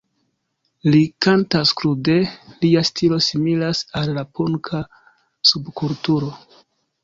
[0.95, 2.15] Li kantas krude,
[2.65, 4.83] lia stilo similas al la punka
[5.55, 6.37] subkulturo.